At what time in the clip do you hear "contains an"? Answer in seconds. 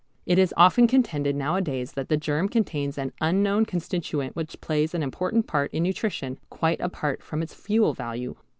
2.49-3.11